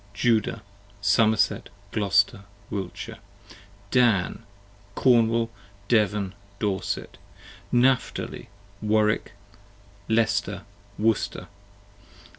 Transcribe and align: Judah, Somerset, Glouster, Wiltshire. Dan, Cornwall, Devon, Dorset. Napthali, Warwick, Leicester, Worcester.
Judah, 0.15 0.63
Somerset, 0.99 1.69
Glouster, 1.91 2.45
Wiltshire. 2.71 3.19
Dan, 3.91 4.41
Cornwall, 4.95 5.51
Devon, 5.89 6.33
Dorset. 6.57 7.19
Napthali, 7.71 8.47
Warwick, 8.81 9.33
Leicester, 10.09 10.63
Worcester. 10.97 11.49